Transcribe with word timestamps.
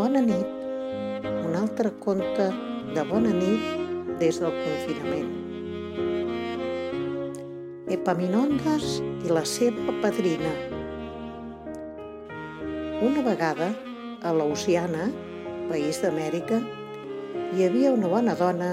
Bona 0.00 0.20
nit. 0.24 0.48
Un 1.44 1.56
altre 1.58 1.90
conte 2.00 2.44
de 2.96 3.02
bona 3.04 3.34
nit 3.36 3.64
des 4.20 4.38
del 4.40 4.54
confinament. 4.62 5.26
Epaminondes 7.96 8.94
i 9.26 9.34
la 9.36 9.42
seva 9.50 9.92
padrina. 10.00 10.54
Una 13.10 13.26
vegada, 13.26 13.68
a 14.24 14.32
Louisiana, 14.38 15.10
país 15.68 16.00
d'Amèrica, 16.00 16.62
hi 17.52 17.68
havia 17.68 17.92
una 17.92 18.08
bona 18.14 18.38
dona 18.40 18.70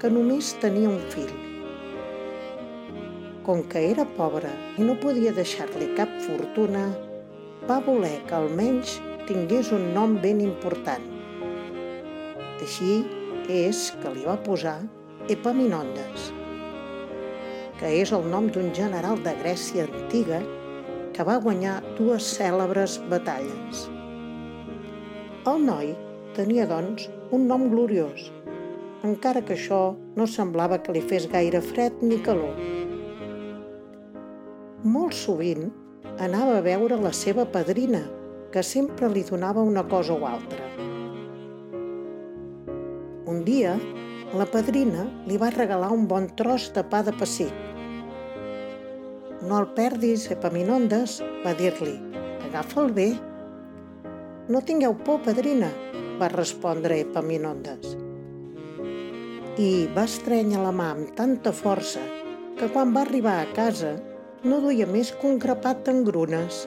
que 0.00 0.08
només 0.16 0.54
tenia 0.64 0.94
un 0.94 1.04
fill. 1.12 1.36
Com 3.44 3.66
que 3.68 3.84
era 3.90 4.08
pobra 4.16 4.56
i 4.78 4.88
no 4.88 4.96
podia 5.04 5.36
deixar-li 5.42 5.92
cap 6.00 6.16
fortuna, 6.24 6.88
va 7.68 7.82
voler 7.84 8.16
que 8.24 8.40
almenys 8.40 8.96
tingués 9.30 9.68
un 9.70 9.92
nom 9.94 10.16
ben 10.18 10.40
important. 10.42 11.04
Així 12.58 12.96
és 13.46 13.84
que 14.02 14.10
li 14.10 14.24
va 14.26 14.34
posar 14.42 14.80
Epaminondes, 15.30 16.32
que 17.78 17.92
és 18.00 18.10
el 18.16 18.26
nom 18.32 18.48
d'un 18.50 18.72
general 18.74 19.22
de 19.22 19.36
Grècia 19.44 19.86
antiga 19.86 20.42
que 21.14 21.26
va 21.28 21.38
guanyar 21.46 21.76
dues 22.00 22.26
cèlebres 22.40 22.98
batalles. 23.12 23.86
El 25.46 25.62
noi 25.70 25.94
tenia, 26.34 26.66
doncs, 26.66 27.06
un 27.30 27.46
nom 27.46 27.70
gloriós, 27.70 28.32
encara 29.06 29.46
que 29.46 29.54
això 29.54 29.82
no 30.18 30.26
semblava 30.26 30.82
que 30.82 30.96
li 30.96 31.06
fes 31.06 31.30
gaire 31.30 31.62
fred 31.70 32.02
ni 32.02 32.18
calor. 32.26 32.58
Molt 34.82 35.14
sovint 35.14 35.70
anava 36.18 36.58
a 36.58 36.64
veure 36.66 36.98
la 36.98 37.14
seva 37.14 37.46
padrina, 37.46 38.08
que 38.50 38.62
sempre 38.66 39.08
li 39.08 39.22
donava 39.26 39.62
una 39.62 39.84
cosa 39.88 40.14
o 40.14 40.26
altra. 40.26 40.66
Un 43.30 43.44
dia, 43.46 43.76
la 44.34 44.46
padrina 44.46 45.04
li 45.26 45.38
va 45.38 45.52
regalar 45.54 45.90
un 45.94 46.06
bon 46.10 46.28
tros 46.38 46.70
de 46.74 46.82
pa 46.82 47.02
de 47.06 47.14
pessic. 47.14 47.54
No 49.46 49.58
el 49.62 49.70
perdis, 49.76 50.26
Epaminondes, 50.34 51.20
va 51.44 51.54
dir-li. 51.56 51.94
Agafa'l 52.50 52.90
bé. 52.92 53.08
No 54.50 54.60
tingueu 54.66 54.98
por, 55.06 55.22
padrina, 55.24 55.70
va 56.20 56.28
respondre 56.34 57.00
Epaminondes. 57.06 57.94
I 59.60 59.70
va 59.94 60.04
estrènyer 60.08 60.60
la 60.60 60.74
mà 60.74 60.90
amb 60.94 61.14
tanta 61.16 61.54
força 61.54 62.02
que 62.58 62.68
quan 62.74 62.92
va 62.94 63.06
arribar 63.06 63.38
a 63.40 63.48
casa 63.56 63.94
no 64.44 64.60
duia 64.60 64.86
més 64.86 65.14
que 65.16 65.26
un 65.28 65.38
grapat 65.40 65.82
d'engrunes. 65.86 66.66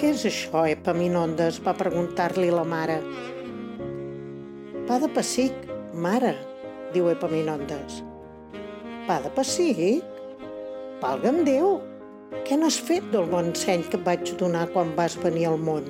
Què 0.00 0.14
és 0.14 0.22
això, 0.24 0.62
Epaminondes? 0.64 1.58
va 1.60 1.74
preguntar-li 1.76 2.46
la 2.48 2.62
mare. 2.64 2.94
Pa 4.88 4.96
de 5.02 5.10
pessic, 5.12 5.66
mare, 5.92 6.30
diu 6.94 7.10
Epaminondes. 7.10 7.98
Pa 9.04 9.18
de 9.20 9.28
pessic? 9.36 10.22
Valga'm 11.02 11.42
Déu! 11.44 11.74
Què 12.46 12.56
n'has 12.56 12.78
fet 12.80 13.10
del 13.12 13.28
bon 13.28 13.50
seny 13.52 13.84
que 13.90 13.98
et 14.00 14.06
vaig 14.06 14.32
donar 14.40 14.62
quan 14.72 14.94
vas 14.96 15.18
venir 15.20 15.44
al 15.50 15.60
món? 15.60 15.84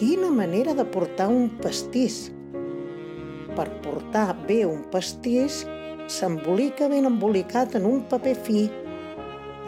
Quina 0.00 0.30
manera 0.32 0.72
de 0.78 0.88
portar 0.94 1.26
un 1.34 1.50
pastís! 1.60 2.30
Per 3.52 3.68
portar 3.84 4.30
bé 4.48 4.62
un 4.64 4.86
pastís 4.94 5.66
s'embolica 6.08 6.88
ben 6.88 7.12
embolicat 7.12 7.76
en 7.76 7.84
un 7.92 8.00
paper 8.08 8.34
fi, 8.48 8.64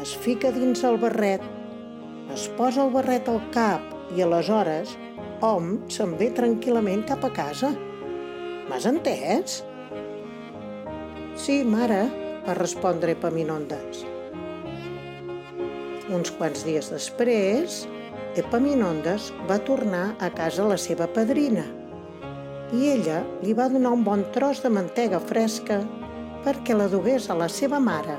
es 0.01 0.17
fica 0.25 0.49
dins 0.57 0.81
el 0.89 0.97
barret 1.05 1.45
es 2.35 2.49
posa 2.59 2.85
el 2.85 2.93
barret 2.95 3.29
al 3.31 3.41
cap 3.55 3.83
i 4.17 4.23
aleshores 4.25 4.97
hom 5.45 5.77
se'n 5.93 6.17
ve 6.21 6.31
tranquil·lament 6.35 7.05
cap 7.09 7.25
a 7.27 7.31
casa. 7.37 7.73
M'has 8.71 8.87
entès? 8.89 9.61
Sí, 11.37 11.61
mare, 11.69 12.05
va 12.47 12.57
respondre 12.59 13.15
Epaminondes. 13.17 14.05
Uns 16.17 16.31
quants 16.39 16.63
dies 16.67 16.89
després, 16.93 17.83
Epaminondes 18.37 19.33
va 19.49 19.59
tornar 19.65 20.07
a 20.21 20.31
casa 20.35 20.67
la 20.69 20.77
seva 20.81 21.09
padrina 21.09 21.65
i 22.75 22.89
ella 22.91 23.21
li 23.43 23.55
va 23.55 23.69
donar 23.71 23.93
un 23.95 24.03
bon 24.05 24.25
tros 24.35 24.63
de 24.65 24.71
mantega 24.75 25.21
fresca 25.23 25.79
perquè 26.45 26.75
la 26.77 26.89
dugués 26.91 27.31
a 27.31 27.37
la 27.39 27.49
seva 27.51 27.79
mare. 27.83 28.17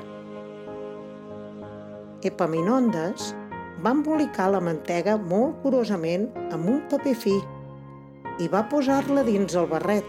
Epaminondes 2.27 3.33
va 3.83 3.93
embolicar 3.93 4.47
la 4.49 4.61
mantega 4.63 5.17
molt 5.21 5.59
curosament 5.63 6.27
amb 6.55 6.69
un 6.71 6.79
paper 6.89 7.13
fi 7.23 7.35
i 8.41 8.47
va 8.53 8.63
posar-la 8.71 9.23
dins 9.25 9.55
el 9.57 9.67
barret. 9.69 10.05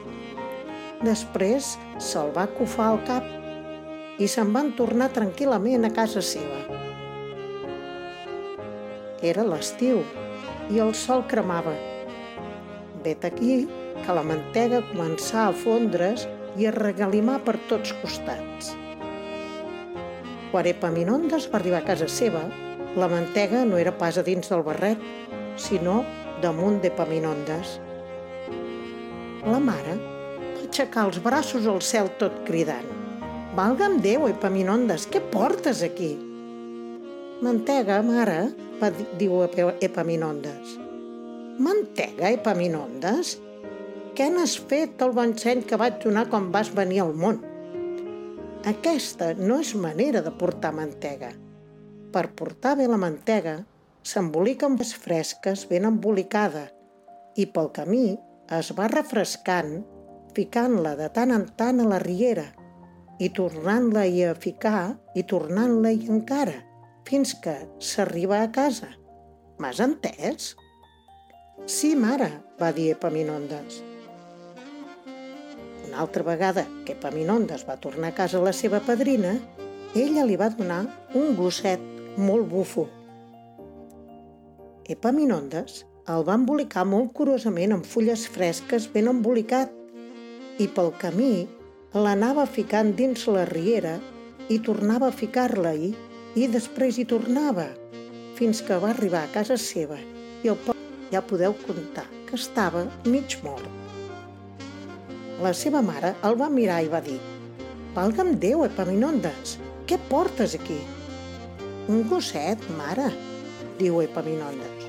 Després 1.04 1.74
se'l 2.02 2.32
va 2.36 2.46
cofar 2.58 2.88
al 2.92 3.02
cap 3.08 4.18
i 4.18 4.28
se'n 4.28 4.50
van 4.54 4.72
tornar 4.78 5.10
tranquil·lament 5.14 5.84
a 5.86 5.92
casa 5.94 6.22
seva. 6.24 6.62
Era 9.32 9.44
l'estiu 9.46 10.00
i 10.72 10.80
el 10.82 10.94
sol 10.94 11.24
cremava. 11.30 11.74
Vet 13.04 13.24
aquí 13.28 13.60
que 14.04 14.14
la 14.16 14.24
mantega 14.26 14.80
començà 14.90 15.48
a 15.48 15.56
fondre's 15.64 16.26
i 16.58 16.66
a 16.66 16.74
regalimar 16.74 17.38
per 17.46 17.56
tots 17.70 17.92
costats. 18.02 18.72
Quan 20.50 20.66
Epaminondes 20.70 21.46
va 21.52 21.60
arribar 21.60 21.82
a 21.82 21.86
casa 21.86 22.08
seva, 22.08 22.42
la 22.97 23.09
mantega 23.09 23.65
no 23.65 23.76
era 23.76 23.93
pas 23.99 24.16
a 24.19 24.25
dins 24.25 24.49
del 24.49 24.62
barret, 24.66 25.03
sinó 25.60 26.03
damunt 26.43 26.81
d'Epaminondes. 26.82 27.78
La 29.44 29.59
mare 29.62 29.97
va 29.99 30.62
aixecar 30.62 31.09
els 31.09 31.19
braços 31.25 31.66
al 31.66 31.82
cel 31.82 32.10
tot 32.21 32.44
cridant. 32.47 32.88
Valga'm 33.59 33.99
Déu, 34.04 34.28
Epaminondes, 34.31 35.09
què 35.10 35.21
portes 35.32 35.82
aquí? 35.82 36.12
Mantega, 37.43 38.00
mare, 38.06 38.53
va 38.81 38.91
dir 39.19 39.31
Epaminondes. 39.82 40.78
Mantega, 41.59 42.31
Epaminondes? 42.31 43.37
Què 44.15 44.28
n'has 44.31 44.56
fet 44.70 45.03
el 45.03 45.12
bon 45.15 45.34
seny 45.38 45.65
que 45.66 45.78
vaig 45.78 46.00
donar 46.03 46.26
quan 46.31 46.50
vas 46.55 46.70
venir 46.75 47.03
al 47.05 47.12
món? 47.15 47.43
Aquesta 48.67 49.32
no 49.38 49.61
és 49.62 49.75
manera 49.79 50.23
de 50.23 50.32
portar 50.34 50.73
mantega. 50.75 51.31
Per 52.12 52.25
portar 52.38 52.75
bé 52.78 52.87
la 52.88 52.96
mantega, 53.00 53.58
s'embolica 54.08 54.69
amb 54.69 54.81
les 54.81 54.94
fresques 54.96 55.66
ben 55.69 55.84
embolicada 55.88 56.69
i 57.37 57.44
pel 57.52 57.69
camí 57.76 58.16
es 58.58 58.70
va 58.78 58.87
refrescant 58.93 59.75
ficant-la 60.37 60.94
de 60.96 61.08
tant 61.12 61.34
en 61.34 61.44
tant 61.58 61.82
a 61.82 61.88
la 61.90 61.99
riera 62.05 62.46
i 63.20 63.28
tornant-la-hi 63.34 64.25
a 64.25 64.37
ficar 64.38 64.94
i 65.19 65.25
tornant-la-hi 65.32 66.08
encara 66.14 66.56
fins 67.08 67.34
que 67.43 67.55
s'arriba 67.90 68.40
a 68.40 68.49
casa. 68.52 68.88
M'has 69.58 69.81
entès? 69.84 70.55
Sí, 71.66 71.94
mare, 71.96 72.31
va 72.60 72.70
dir 72.72 72.93
Epaminondes. 72.94 73.82
Una 75.88 76.02
altra 76.05 76.25
vegada 76.25 76.64
que 76.87 76.94
Epaminondes 76.96 77.66
va 77.69 77.81
tornar 77.82 78.12
a 78.12 78.19
casa 78.22 78.40
la 78.44 78.55
seva 78.56 78.81
padrina, 78.87 79.34
ella 79.96 80.25
li 80.25 80.37
va 80.40 80.52
donar 80.55 80.84
un 81.19 81.34
gosset 81.37 81.97
molt 82.19 82.49
bufo. 82.50 82.88
Epaminondes 84.91 85.85
el 86.11 86.25
va 86.26 86.35
embolicar 86.38 86.85
molt 86.88 87.12
curosament 87.17 87.75
amb 87.76 87.87
fulles 87.87 88.25
fresques 88.35 88.88
ben 88.94 89.11
embolicat 89.12 89.73
i 90.59 90.67
pel 90.75 90.91
camí 91.03 91.47
l'anava 91.94 92.47
ficant 92.49 92.94
dins 92.99 93.26
la 93.31 93.44
riera 93.50 93.99
i 94.49 94.59
tornava 94.65 95.12
a 95.12 95.15
ficar-la-hi 95.15 95.93
i 96.41 96.49
després 96.50 96.99
hi 96.99 97.06
tornava 97.09 97.69
fins 98.38 98.62
que 98.65 98.81
va 98.82 98.93
arribar 98.94 99.25
a 99.26 99.32
casa 99.38 99.59
seva 99.61 99.99
i 100.43 100.50
el 100.50 100.59
poble 100.67 101.12
ja 101.12 101.23
podeu 101.25 101.55
comptar 101.65 102.06
que 102.29 102.37
estava 102.37 102.85
mig 103.06 103.38
mort. 103.44 103.69
La 105.44 105.55
seva 105.55 105.82
mare 105.87 106.17
el 106.26 106.37
va 106.41 106.50
mirar 106.50 106.82
i 106.82 106.91
va 106.93 107.00
dir 107.05 107.19
Valga'm 107.94 108.37
Déu, 108.43 108.65
Epaminondes, 108.67 109.59
què 109.88 109.97
portes 110.11 110.55
aquí? 110.59 110.79
Un 111.88 112.02
gosset, 112.05 112.61
mare, 112.76 113.06
diu 113.79 114.02
Epaminondes. 114.05 114.82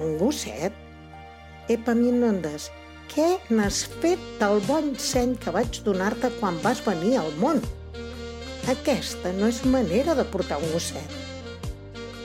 Un 0.00 0.14
gosset? 0.16 0.72
Epaminondes, 1.68 2.70
què 3.12 3.26
n'has 3.52 3.82
fet 4.00 4.22
del 4.40 4.62
bon 4.64 4.88
seny 4.96 5.34
que 5.42 5.52
vaig 5.52 5.82
donar-te 5.84 6.30
quan 6.38 6.56
vas 6.64 6.80
venir 6.86 7.18
al 7.20 7.28
món? 7.42 7.60
Aquesta 8.72 9.34
no 9.36 9.52
és 9.52 9.60
manera 9.68 10.16
de 10.16 10.24
portar 10.32 10.62
un 10.64 10.72
gosset. 10.72 11.12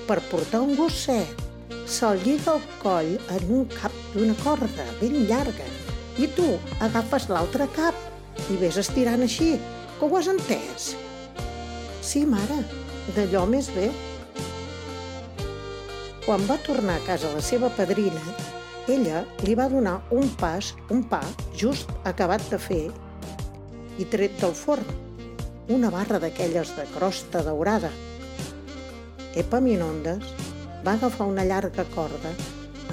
Per 0.07 0.21
portar 0.31 0.63
un 0.63 0.71
gosset 0.79 1.43
se'l 1.83 2.23
lliga 2.23 2.55
el 2.55 2.63
coll 2.79 3.13
en 3.35 3.53
un 3.59 3.67
cap 3.75 3.91
d'una 4.15 4.39
corda 4.45 4.87
ben 5.03 5.25
llarga 5.27 5.67
i 6.15 6.31
tu 6.39 6.53
agafes 6.79 7.27
l'altre 7.27 7.67
cap 7.75 8.47
i 8.47 8.63
vés 8.63 8.79
estirant 8.79 9.27
així, 9.27 9.57
que 9.99 10.07
ho 10.07 10.15
has 10.15 10.31
entès? 10.31 10.93
Sí, 11.99 12.23
mare, 12.23 12.63
d'allò 13.15 13.45
més 13.47 13.69
bé. 13.75 13.87
Quan 16.25 16.43
va 16.49 16.57
tornar 16.65 16.97
a 16.97 17.03
casa 17.05 17.31
la 17.33 17.41
seva 17.43 17.69
padrina, 17.71 18.21
ella 18.91 19.23
li 19.43 19.55
va 19.55 19.67
donar 19.71 19.97
un 20.15 20.27
pas, 20.39 20.73
un 20.91 21.03
pa, 21.07 21.21
just 21.55 21.91
acabat 22.07 22.43
de 22.51 22.59
fer 22.59 22.85
i 23.97 24.07
tret 24.11 24.35
del 24.41 24.55
forn, 24.55 24.87
una 25.73 25.91
barra 25.91 26.19
d'aquelles 26.23 26.73
de 26.75 26.85
crosta 26.93 27.43
daurada. 27.43 27.91
Epaminondes 29.35 30.33
va 30.85 30.95
agafar 30.95 31.27
una 31.27 31.45
llarga 31.47 31.85
corda, 31.95 32.31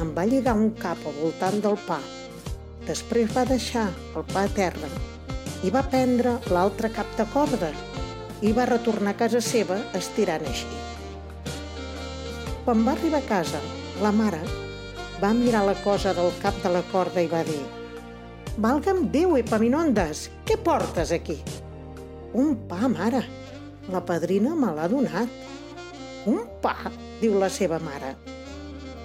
en 0.02 0.14
va 0.14 0.26
lligar 0.26 0.56
un 0.58 0.72
cap 0.78 0.98
al 1.06 1.18
voltant 1.20 1.60
del 1.62 1.78
pa, 1.86 2.00
després 2.86 3.30
va 3.34 3.46
deixar 3.48 3.88
el 4.14 4.26
pa 4.32 4.46
a 4.46 4.54
terra 4.58 4.90
i 5.64 5.70
va 5.72 5.84
prendre 5.88 6.36
l'altre 6.52 6.90
cap 6.92 7.08
de 7.16 7.24
corda 7.32 7.70
i 8.42 8.52
va 8.52 8.66
retornar 8.70 9.14
a 9.14 9.18
casa 9.18 9.40
seva 9.44 9.78
estirant 9.94 10.44
així. 10.48 10.68
Quan 12.64 12.82
va 12.86 12.94
arribar 12.96 13.20
a 13.20 13.28
casa, 13.28 13.60
la 14.02 14.10
mare 14.12 14.40
va 15.22 15.32
mirar 15.36 15.64
la 15.66 15.76
cosa 15.84 16.14
del 16.16 16.32
cap 16.42 16.56
de 16.62 16.72
la 16.74 16.82
corda 16.90 17.22
i 17.22 17.30
va 17.30 17.44
dir 17.46 17.62
«Valga'm 18.58 19.08
Déu, 19.10 19.36
Epaminondes, 19.38 20.28
què 20.46 20.56
portes 20.62 21.10
aquí?» 21.14 21.40
«Un 22.34 22.54
pa, 22.70 22.88
mare. 22.90 23.22
La 23.90 24.00
padrina 24.06 24.54
me 24.58 24.70
l'ha 24.74 24.86
donat». 24.90 25.30
«Un 26.30 26.46
pa?» 26.62 26.76
diu 27.20 27.36
la 27.38 27.50
seva 27.50 27.80
mare. 27.82 28.14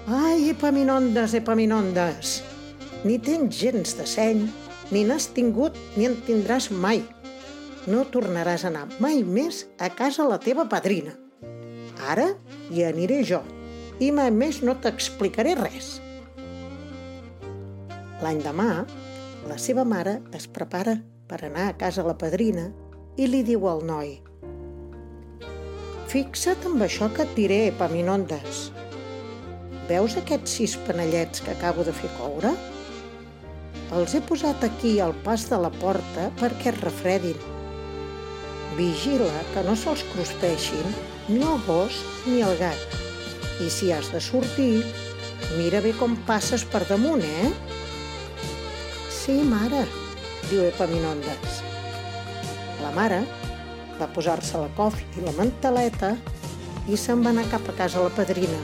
«Ai, 0.08 0.50
Epaminondes, 0.54 1.36
Epaminondes, 1.38 2.40
ni 3.04 3.20
tens 3.22 3.58
gens 3.60 3.96
de 3.98 4.06
seny, 4.10 4.46
ni 4.90 5.04
n'has 5.06 5.30
tingut 5.36 5.78
ni 5.98 6.08
en 6.10 6.18
tindràs 6.26 6.70
mai. 6.72 7.04
No 7.90 8.06
tornaràs 8.14 8.66
a 8.66 8.70
anar 8.70 8.86
mai 9.02 9.24
més 9.26 9.64
a 9.82 9.90
casa 9.90 10.28
la 10.30 10.38
teva 10.44 10.68
padrina. 10.70 11.16
Ara 12.14 12.30
hi 12.70 12.86
aniré 12.86 13.24
jo 13.26 13.42
i 14.00 14.12
mai 14.16 14.32
més 14.32 14.62
no 14.64 14.78
t'explicaré 14.80 15.58
res. 15.60 15.98
L'any 18.24 18.40
demà, 18.46 18.70
la 19.50 19.58
seva 19.58 19.86
mare 19.88 20.20
es 20.38 20.48
prepara 20.48 21.00
per 21.28 21.44
anar 21.48 21.70
a 21.70 21.78
casa 21.80 22.06
la 22.06 22.18
padrina 22.20 22.70
i 23.18 23.28
li 23.28 23.44
diu 23.48 23.68
al 23.68 23.86
noi 23.88 24.18
Fixa't 26.10 26.64
amb 26.66 26.82
això 26.82 27.06
que 27.14 27.22
et 27.22 27.36
diré, 27.38 27.58
Epaminondes. 27.70 28.64
Veus 29.86 30.16
aquests 30.18 30.56
sis 30.58 30.72
panellets 30.88 31.44
que 31.46 31.52
acabo 31.54 31.86
de 31.86 31.94
fer 31.94 32.10
coure? 32.16 32.50
Els 33.94 34.16
he 34.18 34.22
posat 34.26 34.66
aquí 34.66 34.96
al 35.06 35.14
pas 35.28 35.46
de 35.52 35.60
la 35.62 35.70
porta 35.78 36.32
perquè 36.42 36.72
es 36.74 36.82
refredin. 36.82 37.38
Vigila 38.80 39.44
que 39.52 39.62
no 39.68 39.74
se'ls 39.76 40.06
cruspeixin 40.14 40.94
ni 41.28 41.42
el 41.44 41.58
gos 41.66 41.98
ni 42.24 42.40
el 42.48 42.56
gat. 42.62 42.94
I 43.60 43.68
si 43.68 43.90
has 43.92 44.08
de 44.14 44.22
sortir, 44.24 44.86
mira 45.58 45.82
bé 45.84 45.92
com 46.00 46.14
passes 46.30 46.64
per 46.64 46.86
damunt, 46.88 47.26
eh? 47.28 47.50
Sí, 49.12 49.36
mare, 49.44 49.82
diu 50.48 50.64
Epaminondes. 50.70 51.60
La 52.80 52.94
mare 52.96 53.20
va 54.00 54.08
posar-se 54.16 54.62
la 54.64 54.72
cof 54.80 54.96
i 55.18 55.26
la 55.26 55.36
manteleta 55.36 56.14
i 56.88 56.96
se'n 56.98 57.20
va 57.26 57.36
anar 57.36 57.50
cap 57.52 57.68
a 57.68 57.76
casa 57.82 58.06
la 58.06 58.14
padrina. 58.16 58.62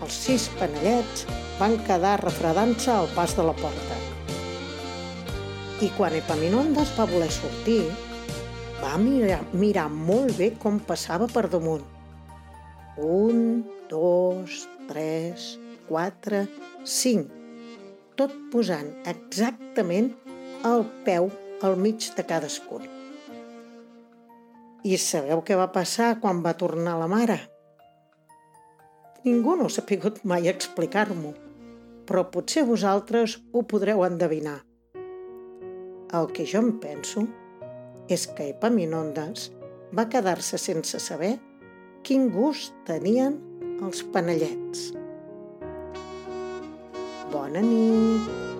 Els 0.00 0.16
sis 0.24 0.48
panellets 0.56 1.26
van 1.60 1.76
quedar 1.84 2.16
refredant-se 2.24 2.96
al 2.96 3.12
pas 3.12 3.36
de 3.36 3.44
la 3.44 3.52
porta. 3.60 4.00
I 5.84 5.92
quan 5.98 6.16
Epaminondes 6.16 6.96
va 6.96 7.10
voler 7.12 7.30
sortir, 7.34 7.82
va 8.80 8.96
mirar, 9.00 9.40
mirar 9.52 9.86
molt 9.92 10.36
bé 10.38 10.50
com 10.62 10.80
passava 10.88 11.28
per 11.30 11.46
damunt. 11.52 11.84
Un, 13.00 13.62
dos, 13.90 14.64
tres, 14.88 15.54
quatre, 15.88 16.44
cinc, 16.84 17.30
tot 18.18 18.34
posant 18.52 18.90
exactament 19.10 20.12
el 20.64 20.84
peu 21.06 21.30
al 21.66 21.78
mig 21.80 22.10
de 22.16 22.26
cadascun. 22.26 22.84
I 24.84 24.98
sabeu 25.00 25.40
què 25.44 25.56
va 25.56 25.70
passar 25.72 26.14
quan 26.20 26.42
va 26.44 26.56
tornar 26.60 26.98
la 27.00 27.08
mare? 27.08 27.40
Ningú 29.24 29.56
no 29.56 29.70
s'ha 29.72 29.86
pogut 29.88 30.20
mai 30.28 30.50
explicar-m'ho 30.52 31.32
però 32.08 32.24
potser 32.30 32.64
vosaltres 32.68 33.38
ho 33.52 33.64
podreu 33.68 34.04
endevinar. 34.06 34.58
El 36.14 36.28
que 36.36 36.46
jo 36.46 36.60
em 36.62 36.74
penso 36.80 37.24
és 38.08 38.26
que 38.36 38.50
Epaminondes 38.52 39.50
va 39.94 40.08
quedar-se 40.10 40.60
sense 40.60 41.00
saber 41.00 41.36
quin 42.04 42.28
gust 42.34 42.74
tenien 42.88 43.38
els 43.84 44.04
panellets. 44.14 44.90
Bona 47.32 47.64
nit! 47.64 48.53